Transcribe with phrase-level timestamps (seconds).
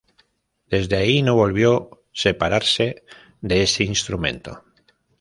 [0.65, 3.03] Desde ahí no volvió separarse
[3.41, 4.63] de ese instrumento.